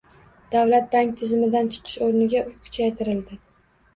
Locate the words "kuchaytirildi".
2.69-3.37